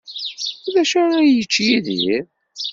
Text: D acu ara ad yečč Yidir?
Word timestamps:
D 0.73 0.75
acu 0.81 0.97
ara 1.03 1.15
ad 1.21 1.27
yečč 1.31 1.55
Yidir? 1.65 2.23